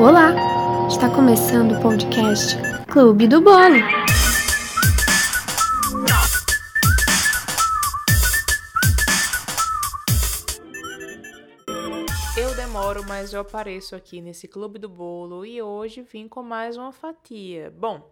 Olá! 0.00 0.32
Está 0.86 1.10
começando 1.12 1.72
o 1.72 1.82
podcast 1.82 2.54
Clube 2.86 3.26
do 3.26 3.40
Bolo. 3.40 3.74
Eu 12.36 12.54
demoro, 12.54 13.04
mas 13.08 13.32
eu 13.32 13.40
apareço 13.40 13.96
aqui 13.96 14.20
nesse 14.20 14.46
Clube 14.46 14.78
do 14.78 14.88
Bolo 14.88 15.44
e 15.44 15.60
hoje 15.60 16.02
vim 16.02 16.28
com 16.28 16.44
mais 16.44 16.76
uma 16.76 16.92
fatia. 16.92 17.74
Bom, 17.76 18.08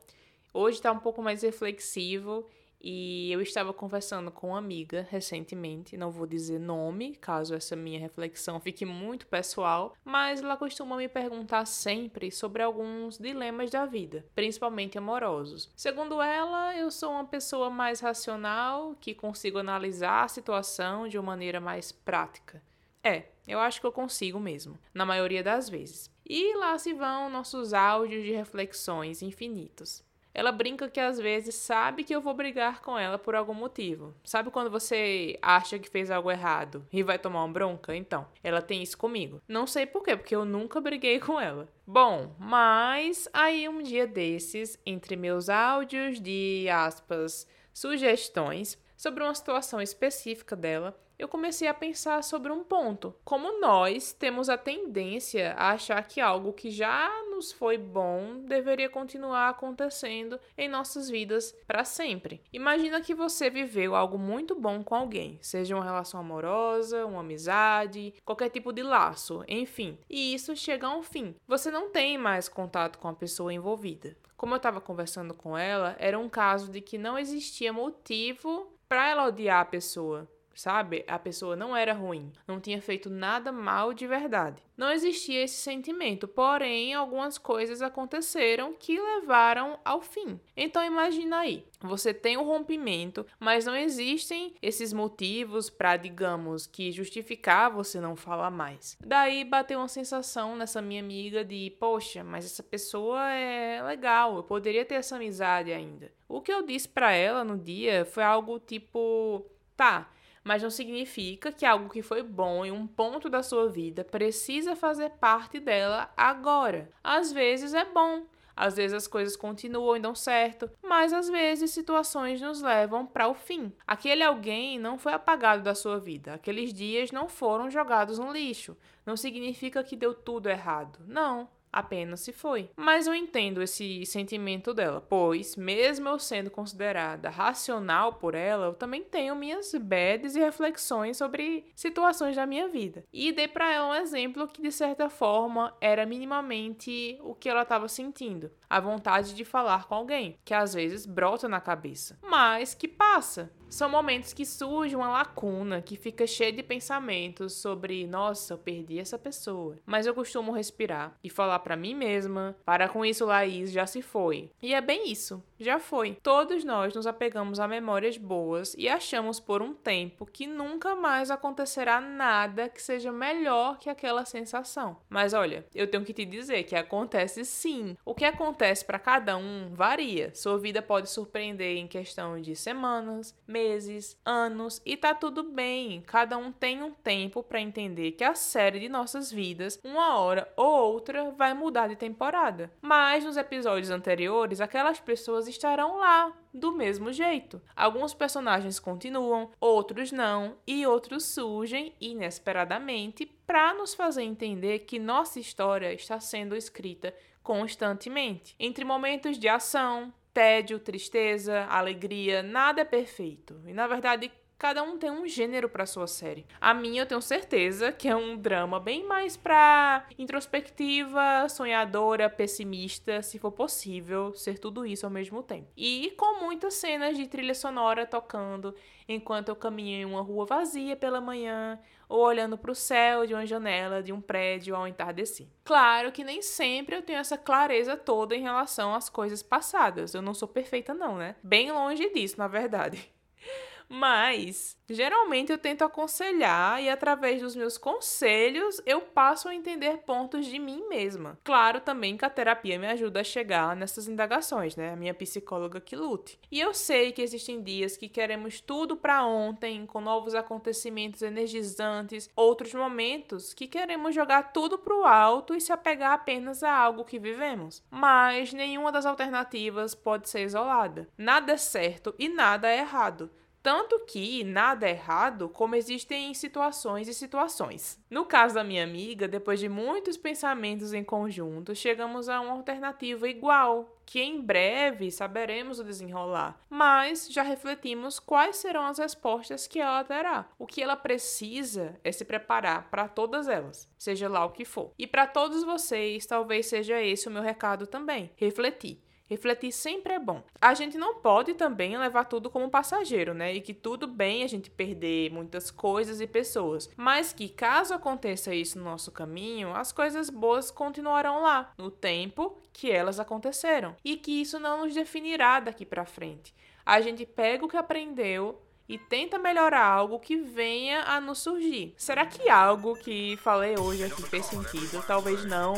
hoje 0.53 0.79
está 0.79 0.91
um 0.91 0.99
pouco 0.99 1.23
mais 1.23 1.43
reflexivo 1.43 2.45
e 2.81 3.31
eu 3.33 3.41
estava 3.41 3.73
conversando 3.73 4.31
com 4.31 4.49
uma 4.49 4.59
amiga 4.59 5.07
recentemente, 5.11 5.97
não 5.97 6.11
vou 6.11 6.27
dizer 6.27 6.59
nome, 6.59 7.17
caso 7.17 7.55
essa 7.55 7.75
minha 7.75 7.99
reflexão 7.99 8.61
fique 8.61 8.85
muito 8.85 9.27
pessoal, 9.27 9.95
mas 10.05 10.43
ela 10.43 10.57
costuma 10.57 10.97
me 10.97 11.09
perguntar 11.09 11.67
sempre 11.67 12.31
sobre 12.31 12.63
alguns 12.63 13.19
dilemas 13.19 13.71
da 13.71 13.87
vida, 13.87 14.25
principalmente 14.35 14.99
amorosos. 14.99 15.71
Segundo 15.77 16.21
ela, 16.23 16.77
eu 16.77 16.91
sou 16.91 17.13
uma 17.13 17.25
pessoa 17.25 17.71
mais 17.71 18.01
racional, 18.01 18.95
que 19.01 19.15
consigo 19.15 19.59
analisar 19.59 20.25
a 20.25 20.29
situação 20.29 21.09
de 21.09 21.19
uma 21.19 21.27
maneira 21.27 21.61
mais 21.61 21.91
prática. 21.93 22.63
É, 23.03 23.27
eu 23.47 23.61
acho 23.61 23.81
que 23.81 23.87
eu 23.87 23.93
consigo 23.93 24.41
mesmo, 24.41 24.79
na 24.93 25.07
maioria 25.07 25.43
das 25.43 25.69
vezes. 25.69 26.11
E 26.29 26.57
lá 26.57 26.77
se 26.77 26.93
vão 26.93 27.31
nossos 27.31 27.73
áudios 27.73 28.25
de 28.25 28.33
reflexões 28.33 29.23
infinitos. 29.23 30.05
Ela 30.37 30.53
brinca 30.53 30.87
que 30.87 31.01
às 31.01 31.19
vezes 31.19 31.55
sabe 31.55 32.05
que 32.05 32.15
eu 32.15 32.21
vou 32.21 32.35
brigar 32.35 32.83
com 32.83 32.99
ela 32.99 33.17
por 33.17 33.35
algum 33.35 33.55
motivo. 33.55 34.15
Sabe 34.23 34.51
quando 34.51 34.71
você 34.71 35.39
acha 35.41 35.79
que 35.79 35.89
fez 35.89 36.11
algo 36.11 36.31
errado 36.31 36.87
e 36.93 37.03
vai 37.03 37.19
tomar 37.19 37.43
uma 37.43 37.51
bronca? 37.51 37.97
Então, 37.97 38.27
ela 38.45 38.61
tem 38.61 38.83
isso 38.83 38.99
comigo. 38.99 39.41
Não 39.49 39.67
sei 39.67 39.87
por 39.87 40.03
quê, 40.03 40.15
porque 40.15 40.37
eu 40.37 40.45
nunca 40.45 40.79
briguei 40.79 41.19
com 41.19 41.41
ela. 41.41 41.67
Bom, 41.87 42.37
mas 42.39 43.27
aí 43.33 43.67
um 43.67 43.81
dia 43.81 44.07
desses, 44.07 44.79
entre 44.85 45.17
meus 45.17 45.49
áudios 45.49 46.21
de 46.21 46.69
aspas, 46.69 47.49
sugestões 47.73 48.77
sobre 48.97 49.23
uma 49.23 49.35
situação 49.35 49.81
específica 49.81 50.57
dela, 50.57 50.99
eu 51.19 51.29
comecei 51.29 51.67
a 51.67 51.75
pensar 51.75 52.23
sobre 52.23 52.53
um 52.53 52.63
ponto. 52.63 53.15
Como 53.25 53.59
nós 53.59 54.13
temos 54.13 54.49
a 54.49 54.59
tendência 54.59 55.55
a 55.57 55.71
achar 55.71 56.07
que 56.07 56.21
algo 56.21 56.53
que 56.53 56.71
já 56.71 57.11
nos 57.31 57.53
foi 57.53 57.79
bom 57.79 58.41
deveria 58.45 58.89
continuar 58.91 59.49
acontecendo 59.49 60.39
em 60.59 60.69
nossas 60.69 61.09
vidas 61.09 61.55
para 61.67 61.85
sempre. 61.85 62.43
Imagina 62.53 63.01
que 63.01 63.15
você 63.15 63.49
viveu 63.49 63.95
algo 63.95 64.19
muito 64.19 64.55
bom 64.55 64.83
com 64.83 64.95
alguém, 64.95 65.39
seja 65.41 65.75
uma 65.75 65.85
relação 65.85 66.21
amorosa, 66.21 67.07
uma 67.07 67.21
amizade, 67.21 68.15
qualquer 68.25 68.51
tipo 68.51 68.73
de 68.73 68.83
laço, 68.83 69.43
enfim. 69.49 69.99
E 70.11 70.35
isso 70.35 70.55
chega 70.55 70.87
a 70.87 70.95
um 70.95 71.03
fim. 71.03 71.35
Você 71.49 71.71
não 71.71 71.91
tem 71.91 72.19
mais 72.19 72.49
contato 72.49 72.99
com 72.99 73.09
a 73.09 73.15
pessoa 73.15 73.53
envolvida. 73.53 74.17
Como 74.37 74.53
eu 74.53 74.59
estava 74.59 74.83
conversando 74.83 75.33
com 75.33 75.57
ela, 75.57 75.97
era 75.99 76.19
um 76.19 76.29
caso 76.29 76.71
de 76.71 76.83
que 76.83 76.99
não 76.99 77.19
existia 77.19 77.73
motivo 77.73 78.76
para 78.89 79.09
ela 79.09 79.27
odiar 79.27 79.61
a 79.61 79.65
pessoa 79.65 80.29
sabe? 80.57 81.05
A 81.07 81.19
pessoa 81.19 81.55
não 81.55 81.77
era 81.77 81.93
ruim, 81.93 82.33
não 82.49 82.59
tinha 82.59 82.81
feito 82.81 83.11
nada 83.11 83.53
mal 83.53 83.93
de 83.93 84.07
verdade. 84.07 84.63
Não 84.77 84.91
existia 84.91 85.43
esse 85.43 85.57
sentimento, 85.57 86.27
porém 86.27 86.95
algumas 86.95 87.39
coisas 87.39 87.81
aconteceram 87.81 88.75
que 88.75 88.99
levaram 88.99 89.79
ao 89.85 90.03
fim. 90.03 90.41
Então 90.57 90.85
imagina 90.85 91.39
aí, 91.39 91.65
você 91.81 92.13
tem 92.13 92.37
um 92.37 92.45
rompimento, 92.45 93.27
mas 93.39 93.65
não 93.65 93.77
existem 93.77 94.55
esses 94.61 94.93
motivos 94.93 95.71
para, 95.71 95.97
digamos, 95.97 96.67
que 96.67 96.91
justificar 96.91 97.71
você 97.71 98.01
não 98.01 98.17
falar 98.17 98.51
mais. 98.51 98.97
Daí 99.01 99.45
bateu 99.45 99.79
uma 99.79 99.89
sensação 99.89 100.57
nessa 100.57 100.83
minha 100.83 101.01
amiga 101.01 101.45
de, 101.45 101.75
poxa, 101.79 102.25
mas 102.25 102.45
essa 102.45 102.63
pessoa 102.63 103.31
é 103.31 103.83
legal, 103.83 104.37
eu 104.37 104.43
poderia 104.43 104.85
ter 104.85 104.97
essa 104.97 105.17
amizade 105.17 105.73
ainda. 105.73 106.13
O 106.29 106.41
que 106.41 106.53
eu 106.53 106.63
disse 106.63 106.89
para 106.89 107.13
ela 107.13 107.45
no 107.45 107.57
dia 107.57 108.05
foi 108.05 108.23
algo 108.23 108.59
tipo, 108.59 109.47
tá, 109.77 110.11
mas 110.47 110.63
não 110.63 110.71
significa 110.71 111.51
que 111.51 111.67
algo 111.67 111.91
que 111.91 112.03
foi 112.03 112.23
bom 112.23 112.65
em 112.65 112.71
um 112.71 112.87
ponto 112.87 113.29
da 113.29 113.43
sua 113.43 113.69
vida 113.69 114.05
precisa 114.05 114.77
fazer 114.77 115.11
parte 115.19 115.59
dela 115.59 116.09
agora. 116.17 116.89
Às 117.03 117.33
vezes 117.33 117.75
é 117.75 117.85
bom, 117.85 118.23
às 118.55 118.77
vezes 118.77 118.95
as 118.95 119.09
coisas 119.09 119.37
continuam 119.37 119.97
e 119.97 120.01
dão 120.01 120.15
certo, 120.15 120.71
mas 120.81 121.13
às 121.13 121.29
vezes 121.29 121.73
situações 121.73 122.41
nos 122.41 122.63
levam 122.63 123.05
para 123.05 123.27
o 123.27 123.35
fim. 123.35 123.73
Aquele 123.85 124.23
alguém 124.23 124.79
não 124.79 124.97
foi 124.97 125.15
apagado 125.15 125.65
da 125.65 125.75
sua 125.75 125.99
vida, 125.99 126.35
aqueles 126.35 126.73
dias 126.73 127.11
não 127.11 127.29
foram 127.29 127.69
jogados 127.69 128.17
no 128.17 128.33
lixo. 128.33 128.77
Não 129.05 129.17
significa 129.17 129.83
que 129.83 129.97
deu 129.97 130.15
tudo 130.15 130.49
errado. 130.49 131.01
Não, 131.09 131.49
apenas 131.77 132.21
se 132.21 132.33
foi. 132.33 132.71
Mas 132.75 133.07
eu 133.07 133.15
entendo 133.15 133.63
esse 133.63 134.05
sentimento 134.07 134.73
dela, 134.73 135.01
pois, 135.01 135.57
mesmo 135.57 136.09
eu 136.09 136.19
sendo 136.19 136.51
considerada 136.51 137.29
racional 137.29 138.15
por 138.15 138.35
ela, 138.35 138.67
eu 138.67 138.75
também 138.75 139.03
tenho 139.03 139.37
minhas 139.37 139.75
bads 139.75 140.35
e 140.35 140.41
reflexões 140.41 141.19
sobre 141.19 141.67
situações 141.75 142.35
da 142.35 142.47
minha 142.47 142.69
vida. 142.69 143.05
E 143.13 143.31
dei 143.31 143.47
para 143.47 143.73
ela 143.73 143.89
um 143.89 143.95
exemplo 143.95 144.49
que, 144.49 144.63
de 144.63 144.73
certa 144.73 145.11
forma, 145.11 145.77
era 145.81 146.07
minimamente 146.07 147.19
o 147.21 147.35
que 147.35 147.49
ela 147.49 147.63
estava 147.63 147.89
sentindo. 147.89 148.51
A 148.69 148.81
vontade 148.81 149.35
de 149.35 149.45
falar 149.45 149.87
com 149.87 149.95
alguém, 149.95 150.39
que 150.45 150.55
às 150.55 150.75
vezes 150.75 151.07
brota 151.07 151.49
na 151.49 151.61
cabeça, 151.61 152.19
mas 152.23 152.75
que 152.75 152.89
passa. 152.89 153.51
São 153.69 153.89
momentos 153.89 154.33
que 154.33 154.47
surge 154.47 154.95
uma 154.95 155.09
lacuna, 155.09 155.83
que 155.83 155.97
fica 155.97 156.27
cheia 156.27 156.53
de 156.53 156.63
pensamentos 156.63 157.55
sobre, 157.55 158.07
nossa, 158.07 158.55
eu 158.55 158.59
perdi 158.59 158.99
essa 158.99 159.19
pessoa. 159.19 159.77
Mas 159.85 160.07
eu 160.07 160.15
costumo 160.15 160.53
respirar 160.53 161.15
e 161.23 161.29
falar 161.29 161.59
para 161.59 161.77
mim 161.77 161.95
mesma, 161.95 162.57
para 162.65 162.89
com 162.89 163.05
isso, 163.05 163.27
Laís 163.27 163.73
já 163.73 163.87
se 163.87 164.03
foi. 164.03 164.51
E 164.63 164.73
é 164.73 164.81
bem 164.81 165.11
isso, 165.11 165.43
já 165.59 165.79
foi. 165.79 166.17
Todos 166.23 166.65
nós 166.65 166.95
nos 166.95 167.07
apegamos 167.07 167.59
a 167.59 167.69
memórias 167.69 168.17
boas 168.17 168.75
e 168.79 168.89
achamos 168.89 169.41
por 169.41 169.63
um 169.63 169.75
tempo 169.75 170.27
que 170.27 170.47
nunca 170.47 170.95
mais 170.95 171.31
acontecerá 171.31 172.01
nada 172.01 172.69
que 172.69 172.83
seja 172.83 173.13
melhor 173.13 173.79
que 173.79 173.91
aquela 173.91 174.25
sensação. 174.25 174.97
Mas 175.09 175.33
olha, 175.33 175.67
eu 175.75 175.87
tenho 175.87 176.05
que 176.05 176.13
te 176.13 176.25
dizer 176.25 176.65
que 176.65 176.77
acontece 176.77 177.45
sim. 177.45 177.97
O 178.05 178.15
que 178.15 178.25
acontece 178.25 178.85
para 178.85 178.99
cada 178.99 179.37
um 179.37 179.73
varia. 179.73 180.35
Sua 180.35 180.59
vida 180.59 180.83
pode 180.83 181.11
surpreender 181.11 181.77
em 181.77 181.87
questão 181.87 182.41
de 182.41 182.55
semanas, 182.55 183.35
meses, 183.47 184.19
anos 184.25 184.81
e 184.85 184.97
tá 184.97 185.15
tudo 185.15 185.43
bem. 185.43 186.03
Cada 186.07 186.37
um 186.37 186.53
tem 186.53 186.83
um 186.83 186.91
tempo 186.91 187.43
para 187.43 187.61
entender 187.61 188.13
que 188.13 188.25
a 188.25 188.35
série 188.35 188.81
de 188.81 188.89
nossas 188.89 189.31
vidas, 189.31 189.81
uma 189.85 190.19
hora 190.19 190.51
ou 190.57 190.93
outra, 190.93 191.31
vai 191.31 191.55
mudar 191.55 191.89
de 191.89 191.97
temporada. 191.97 192.71
Mas 192.81 193.25
nos 193.25 193.37
episódios 193.37 193.91
anteriores, 193.91 194.61
aquelas 194.61 195.01
pessoas 195.47 195.49
estarão 195.49 195.99
lá 195.99 196.33
do 196.53 196.73
mesmo 196.73 197.13
jeito. 197.13 197.61
Alguns 197.75 198.13
personagens 198.13 198.79
continuam, 198.79 199.51
outros 199.61 200.13
não, 200.13 200.57
e 200.67 200.87
outros 200.87 201.25
surgem 201.25 201.95
inesperadamente 202.01 203.27
para 203.47 203.75
nos 203.75 203.95
fazer 203.95 204.23
entender 204.23 204.81
que 204.81 204.99
nossa 204.99 205.39
história 205.39 205.93
está 205.93 206.19
sendo 206.21 206.57
escrita 206.57 207.15
constantemente. 207.43 208.55
Entre 208.59 208.85
momentos 208.85 209.39
de 209.39 209.49
ação, 209.49 210.13
tédio, 210.35 210.79
tristeza, 210.79 211.65
alegria, 211.67 212.43
nada 212.43 212.81
é 212.81 212.85
perfeito. 212.85 213.61
E 213.67 213.73
na 213.73 213.87
verdade, 213.87 214.31
cada 214.59 214.83
um 214.83 214.99
tem 214.99 215.11
um 215.11 215.27
gênero 215.27 215.69
para 215.69 215.87
sua 215.87 216.07
série. 216.07 216.47
A 216.61 216.73
minha 216.73 217.03
eu 217.03 217.07
tenho 217.07 217.21
certeza 217.21 217.93
que 217.93 218.09
é 218.09 218.17
um 218.17 218.37
drama 218.37 218.81
bem 218.81 219.05
mais 219.05 219.37
pra 219.37 220.07
introspectiva, 220.19 221.49
sonhadora, 221.49 222.31
pessimista, 222.31 223.23
se 223.23 223.39
for 223.39 223.53
possível 223.53 224.35
ser 224.35 224.59
tudo 224.59 224.87
isso 224.87 225.07
ao 225.07 225.13
mesmo 225.13 225.43
tempo. 225.43 225.69
E 225.77 226.15
com 226.17 226.41
muitas 226.41 226.75
cenas 226.75 227.17
de 227.17 227.27
trilha 227.27 227.55
sonora 227.55 228.07
tocando 228.07 228.75
enquanto 229.09 229.49
eu 229.49 229.57
caminho 229.57 230.01
em 230.01 230.05
uma 230.05 230.23
rua 230.23 230.47
vazia 230.47 230.97
pela 230.97 231.21
manhã 231.21 231.79
ou 232.09 232.21
olhando 232.21 232.57
para 232.57 232.71
o 232.71 232.75
céu 232.75 233.27
de 233.27 233.35
uma 233.35 233.47
janela 233.47 234.03
de 234.03 234.13
um 234.13 234.21
prédio 234.21 234.75
ao 234.75 234.87
entardecer. 234.87 235.47
Claro 235.65 236.13
que 236.13 236.25
nem 236.25 236.41
sempre 236.41 236.97
eu 236.97 237.03
tenho 237.03 237.19
essa 237.19 237.37
clareza 237.37 237.97
toda 237.97 238.35
em 238.35 238.43
relação 238.43 238.95
às 238.95 239.09
coisas 239.09 239.43
passadas. 239.43 240.15
Eu 240.15 240.23
não 240.23 240.35
sou 240.35 240.49
perfeita 240.49 240.95
não, 240.95 241.17
né? 241.17 241.37
Bem 241.43 241.71
longe 241.71 242.09
disso, 242.13 242.39
na 242.39 242.49
verdade. 242.49 243.13
Mas, 243.89 244.77
geralmente 244.89 245.53
eu 245.53 245.59
tento 245.59 245.83
aconselhar 245.83 246.83
e 246.83 246.89
através 246.89 247.41
dos 247.41 247.55
meus 247.55 247.79
conselhos 247.79 248.81
eu 248.85 249.01
passo 249.01 249.49
a 249.49 249.55
entender 249.55 249.99
pontos 249.99 250.47
de 250.47 250.59
mim 250.59 250.87
mesma. 250.89 251.39
Claro 251.45 251.81
também 251.81 252.17
que 252.17 252.25
a 252.25 252.31
terapia 252.31 252.79
me 252.79 252.87
ajuda 252.87 253.21
a 253.21 253.25
chegar 253.25 253.77
nessas 253.77 254.09
indagações, 254.09 254.77
né? 254.77 254.93
A 254.93 254.97
minha 254.97 255.15
psicóloga 255.15 255.81
que 255.81 255.97
lute. 255.97 256.39
E 256.51 256.61
eu 256.61 256.75
sei 256.75 257.13
que 257.13 257.23
existem 257.23 257.63
dias 257.63 257.97
que 257.97 258.09
queremos 258.09 258.61
tudo 258.61 258.97
para 258.97 259.25
ontem, 259.25 259.87
com 259.87 260.01
novos 260.01 260.35
acontecimentos 260.35 261.23
energizantes, 261.23 262.29
outros 262.35 262.75
momentos 262.75 263.55
que 263.55 263.67
queremos 263.67 264.15
jogar 264.15 264.53
tudo 264.53 264.79
pro 264.79 265.05
alto 265.05 265.55
e 265.55 265.61
se 265.61 265.73
apegar 265.73 266.13
apenas 266.13 266.63
a 266.63 266.73
algo 266.73 267.05
que 267.05 267.19
vivemos. 267.19 267.83
Mas 267.91 268.53
nenhuma 268.53 268.91
das 268.91 269.07
alternativas 269.07 269.95
pode 269.95 270.29
ser 270.29 270.43
isolada. 270.43 271.09
Nada 271.17 271.53
é 271.53 271.57
certo 271.57 272.15
e 272.19 272.29
nada 272.29 272.69
é 272.69 272.79
errado 272.79 273.31
Tanto 273.67 273.99
que 274.07 274.45
nada 274.45 274.87
é 274.87 274.93
errado, 274.93 275.49
como 275.49 275.75
existem 275.75 276.33
situações 276.35 277.09
e 277.09 277.13
situações. 277.13 278.01
No 278.09 278.25
caso 278.25 278.55
da 278.55 278.63
minha 278.63 278.85
amiga, 278.85 279.27
depois 279.27 279.59
de 279.59 279.69
muitos 279.69 280.17
pensamentos 280.17 280.93
em 280.93 281.03
conjunto, 281.03 281.75
chegamos 281.75 282.29
a 282.29 282.41
uma 282.41 282.53
alternativa 282.53 283.29
igual, 283.29 284.01
que 284.07 284.21
em 284.21 284.41
breve 284.41 285.11
saberemos 285.11 285.81
o 285.81 285.85
desenrolar, 285.85 286.57
mas 286.71 287.29
já 287.29 287.43
refletimos 287.43 288.21
quais 288.21 288.59
serão 288.59 288.87
as 288.87 288.99
respostas 288.99 289.67
que 289.67 289.81
ela 289.81 290.05
terá. 290.05 290.49
O 290.61 290.65
que 290.65 290.81
ela 290.81 290.95
precisa 290.95 291.99
é 292.05 292.13
se 292.13 292.25
preparar 292.25 292.89
para 292.89 293.09
todas 293.09 293.49
elas, 293.49 293.89
seja 293.99 294.29
lá 294.29 294.45
o 294.45 294.53
que 294.53 294.65
for. 294.65 294.93
E 294.97 295.09
para 295.09 295.27
todos 295.27 295.65
vocês, 295.65 296.25
talvez 296.25 296.67
seja 296.67 297.03
esse 297.03 297.27
o 297.27 297.33
meu 297.33 297.43
recado 297.43 297.85
também: 297.85 298.31
refletir. 298.37 299.06
Refletir 299.29 299.73
sempre 299.73 300.13
é 300.13 300.19
bom. 300.19 300.43
A 300.61 300.73
gente 300.75 300.97
não 300.97 301.17
pode 301.17 301.55
também 301.55 301.99
levar 301.99 302.25
tudo 302.25 302.49
como 302.49 302.71
passageiro, 302.71 303.35
né? 303.35 303.55
E 303.55 303.61
que 303.61 303.75
tudo 303.75 304.07
bem 304.07 304.43
a 304.43 304.47
gente 304.47 304.71
perder 304.71 305.31
muitas 305.31 305.71
coisas 305.71 306.21
e 306.21 306.27
pessoas, 306.27 306.91
mas 306.97 307.33
que 307.33 307.49
caso 307.49 307.93
aconteça 307.93 308.55
isso 308.55 308.79
no 308.79 308.85
nosso 308.85 309.11
caminho, 309.11 309.75
as 309.75 309.93
coisas 309.93 310.31
boas 310.31 310.71
continuarão 310.71 311.43
lá, 311.43 311.73
no 311.77 311.91
tempo 311.91 312.57
que 312.73 312.91
elas 312.91 313.19
aconteceram, 313.19 313.97
e 314.05 314.17
que 314.17 314.41
isso 314.41 314.61
não 314.61 314.85
nos 314.85 314.95
definirá 314.95 315.61
daqui 315.61 315.85
para 315.85 316.05
frente. 316.05 316.55
A 316.85 317.01
gente 317.01 317.27
pega 317.27 317.65
o 317.65 317.69
que 317.69 317.77
aprendeu, 317.77 318.63
e 318.89 318.99
tenta 318.99 319.39
melhorar 319.39 319.85
algo 319.85 320.19
que 320.19 320.37
venha 320.37 321.03
a 321.03 321.21
nos 321.21 321.39
surgir. 321.39 321.95
Será 321.97 322.27
que 322.27 322.49
algo 322.49 322.95
que 322.97 323.37
falei 323.39 323.79
hoje 323.79 324.05
aqui 324.05 324.23
fez 324.23 324.47
sentido? 324.47 325.03
Talvez 325.07 325.45
não. 325.45 325.75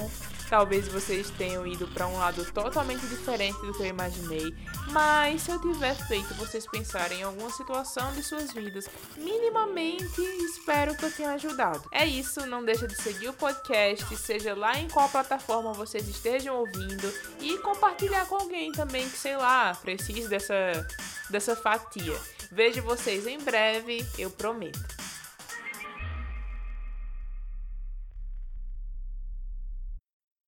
Talvez 0.49 0.89
vocês 0.89 1.29
tenham 1.31 1.67
ido 1.67 1.87
para 1.89 2.07
um 2.07 2.17
lado 2.17 2.43
totalmente 2.53 3.07
diferente 3.07 3.61
do 3.61 3.75
que 3.75 3.83
eu 3.83 3.87
imaginei, 3.87 4.55
mas 4.91 5.43
se 5.43 5.51
eu 5.51 5.61
tiver 5.61 5.95
feito 6.07 6.33
vocês 6.35 6.67
pensarem 6.67 7.21
em 7.21 7.23
alguma 7.23 7.51
situação 7.51 8.11
de 8.13 8.23
suas 8.23 8.51
vidas, 8.51 8.89
minimamente 9.19 10.23
espero 10.23 10.97
que 10.97 11.05
eu 11.05 11.13
tenha 11.13 11.33
ajudado. 11.33 11.87
É 11.93 12.07
isso, 12.07 12.47
não 12.47 12.65
deixa 12.65 12.89
de 12.89 12.97
seguir 12.97 13.29
o 13.29 13.35
podcast, 13.35 14.17
seja 14.17 14.55
lá 14.55 14.79
em 14.79 14.89
qual 14.89 15.09
plataforma 15.11 15.75
vocês 15.75 16.09
estejam 16.09 16.57
ouvindo 16.57 17.13
e 17.43 17.59
compartilhar 17.59 18.25
com 18.27 18.37
alguém 18.37 18.73
também 18.73 19.07
que 19.07 19.19
sei 19.19 19.37
lá, 19.37 19.75
precise 19.83 20.29
dessa 20.29 20.87
dessa 21.29 21.55
fatia. 21.55 22.19
Vejo 22.51 22.83
vocês 22.83 23.27
em 23.27 23.39
breve, 23.39 24.05
eu 24.19 24.31
prometo. 24.31 25.08